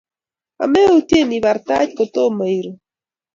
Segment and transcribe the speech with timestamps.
[0.63, 2.77] Ameutiee ibar tait kotomo iruu